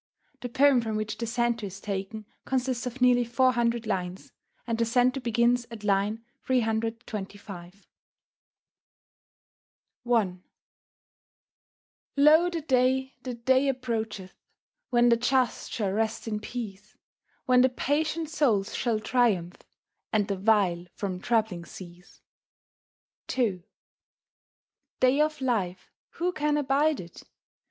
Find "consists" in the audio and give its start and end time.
2.43-2.87